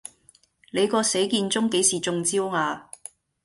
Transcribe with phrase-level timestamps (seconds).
[0.73, 2.89] 你個死健忠幾時中招呀